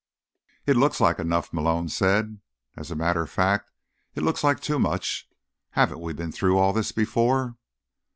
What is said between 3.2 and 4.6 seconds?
of fact, it looks like